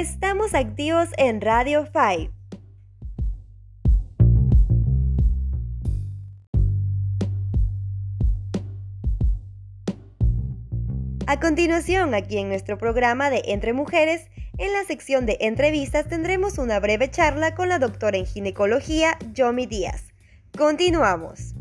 [0.00, 2.39] Estamos activos en Radio 5.
[11.30, 14.26] A continuación, aquí en nuestro programa de Entre Mujeres,
[14.58, 19.66] en la sección de entrevistas tendremos una breve charla con la doctora en ginecología, Yomi
[19.66, 20.12] Díaz.
[20.58, 21.54] Continuamos.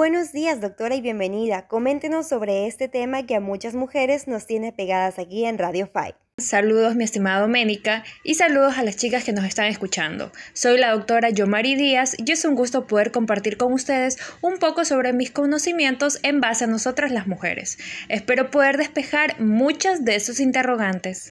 [0.00, 1.68] Buenos días, doctora, y bienvenida.
[1.68, 6.16] Coméntenos sobre este tema que a muchas mujeres nos tiene pegadas aquí en Radio 5.
[6.38, 10.32] Saludos, mi estimada Doménica, y saludos a las chicas que nos están escuchando.
[10.54, 14.86] Soy la doctora Yomari Díaz y es un gusto poder compartir con ustedes un poco
[14.86, 17.76] sobre mis conocimientos en base a nosotras las mujeres.
[18.08, 21.28] Espero poder despejar muchas de sus interrogantes.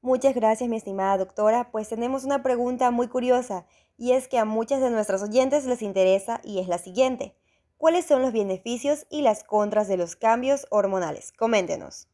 [0.00, 3.66] Muchas gracias, mi estimada doctora, pues tenemos una pregunta muy curiosa,
[3.98, 7.34] y es que a muchas de nuestras oyentes les interesa y es la siguiente.
[7.78, 11.32] ¿Cuáles son los beneficios y las contras de los cambios hormonales?
[11.36, 12.08] Coméntenos.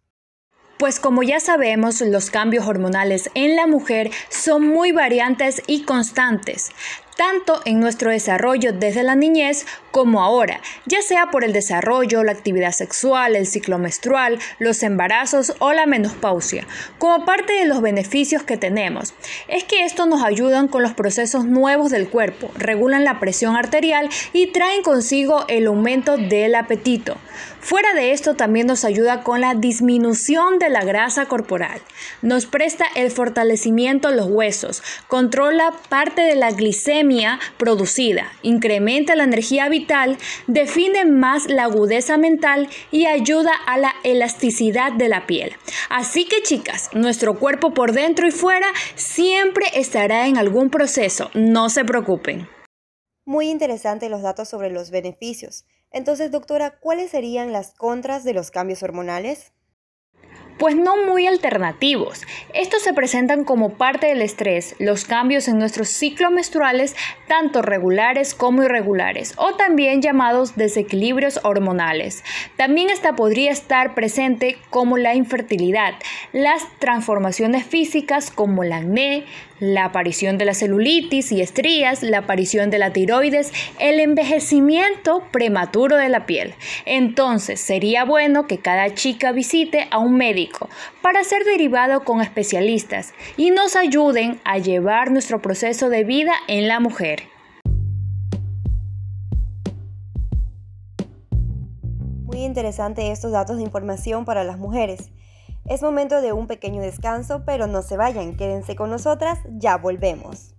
[0.78, 6.70] Pues como ya sabemos, los cambios hormonales en la mujer son muy variantes y constantes
[7.16, 12.32] tanto en nuestro desarrollo desde la niñez como ahora, ya sea por el desarrollo, la
[12.32, 16.66] actividad sexual, el ciclo menstrual, los embarazos o la menopausia.
[16.98, 19.14] Como parte de los beneficios que tenemos,
[19.48, 24.08] es que esto nos ayudan con los procesos nuevos del cuerpo, regulan la presión arterial
[24.32, 27.16] y traen consigo el aumento del apetito.
[27.60, 31.80] Fuera de esto también nos ayuda con la disminución de la grasa corporal,
[32.20, 37.01] nos presta el fortalecimiento de los huesos, controla parte de la glicemia
[37.56, 44.92] producida, incrementa la energía vital, define más la agudeza mental y ayuda a la elasticidad
[44.92, 45.52] de la piel.
[45.90, 51.68] Así que chicas, nuestro cuerpo por dentro y fuera siempre estará en algún proceso, no
[51.68, 52.48] se preocupen.
[53.24, 55.64] Muy interesante los datos sobre los beneficios.
[55.90, 59.52] Entonces, doctora, ¿cuáles serían las contras de los cambios hormonales?
[60.58, 62.22] Pues no muy alternativos.
[62.54, 66.94] Estos se presentan como parte del estrés, los cambios en nuestros ciclos menstruales,
[67.26, 72.24] tanto regulares como irregulares, o también llamados desequilibrios hormonales.
[72.56, 75.94] También esta podría estar presente como la infertilidad,
[76.32, 79.24] las transformaciones físicas como el acné,
[79.62, 85.96] la aparición de la celulitis y estrías, la aparición de la tiroides, el envejecimiento prematuro
[85.96, 86.54] de la piel.
[86.84, 90.41] Entonces, sería bueno que cada chica visite a un médico
[91.02, 96.68] para ser derivado con especialistas y nos ayuden a llevar nuestro proceso de vida en
[96.68, 97.24] la mujer.
[102.24, 105.10] Muy interesante estos datos de información para las mujeres.
[105.66, 110.54] Es momento de un pequeño descanso, pero no se vayan, quédense con nosotras, ya volvemos.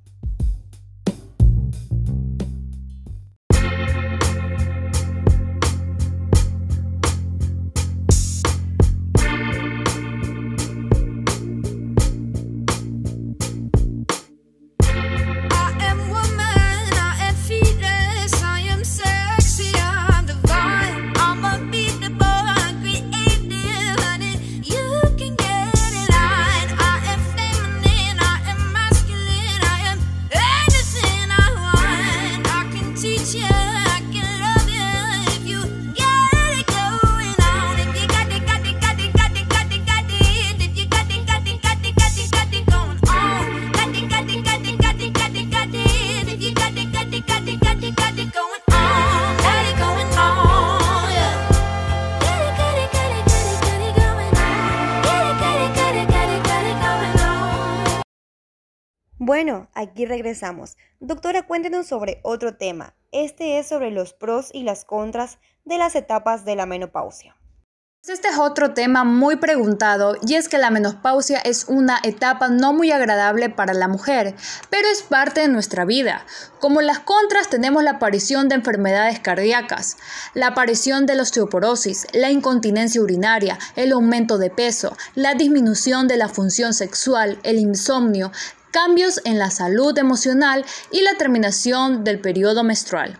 [59.25, 60.75] Bueno, aquí regresamos.
[61.00, 62.94] Doctora, cuéntenos sobre otro tema.
[63.14, 67.34] Este es sobre los pros y las contras de las etapas de la menopausia.
[68.06, 72.74] Este es otro tema muy preguntado y es que la menopausia es una etapa no
[72.74, 74.36] muy agradable para la mujer,
[74.70, 76.26] pero es parte de nuestra vida.
[76.60, 79.96] Como las contras tenemos la aparición de enfermedades cardíacas,
[80.34, 86.18] la aparición de la osteoporosis, la incontinencia urinaria, el aumento de peso, la disminución de
[86.18, 88.34] la función sexual, el insomnio,
[88.74, 93.20] cambios en la salud emocional y la terminación del periodo menstrual.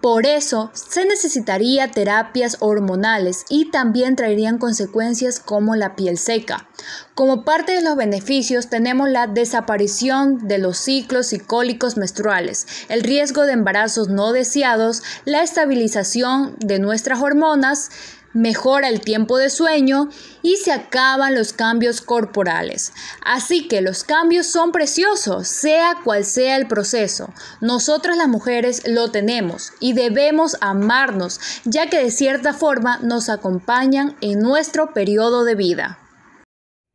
[0.00, 6.68] Por eso se necesitaría terapias hormonales y también traerían consecuencias como la piel seca.
[7.14, 13.46] Como parte de los beneficios tenemos la desaparición de los ciclos psicólicos menstruales, el riesgo
[13.46, 17.90] de embarazos no deseados, la estabilización de nuestras hormonas,
[18.36, 20.10] mejora el tiempo de sueño
[20.42, 22.92] y se acaban los cambios corporales.
[23.24, 27.32] Así que los cambios son preciosos, sea cual sea el proceso.
[27.60, 34.16] Nosotras las mujeres lo tenemos y debemos amarnos, ya que de cierta forma nos acompañan
[34.20, 35.98] en nuestro periodo de vida.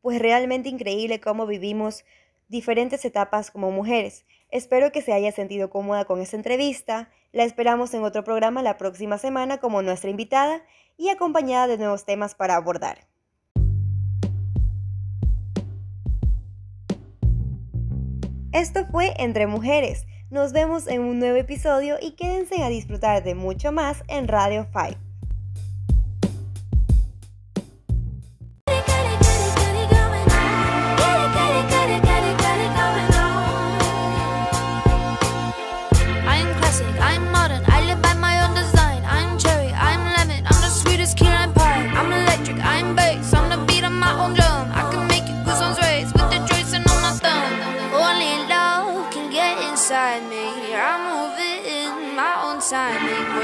[0.01, 2.05] Pues realmente increíble cómo vivimos
[2.47, 4.25] diferentes etapas como mujeres.
[4.49, 7.09] Espero que se haya sentido cómoda con esta entrevista.
[7.33, 10.61] La esperamos en otro programa la próxima semana como nuestra invitada
[10.97, 13.07] y acompañada de nuevos temas para abordar.
[18.51, 20.05] Esto fue Entre Mujeres.
[20.29, 24.67] Nos vemos en un nuevo episodio y quédense a disfrutar de mucho más en Radio
[24.73, 25.10] 5.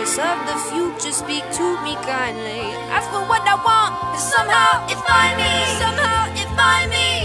[0.08, 2.72] Voice of the future speak to me kindly.
[2.96, 5.52] Ask for what I want, and somehow it find me.
[5.80, 7.17] Somehow it find me.